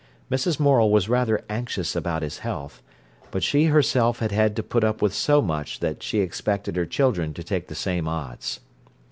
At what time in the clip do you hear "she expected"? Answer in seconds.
6.01-6.75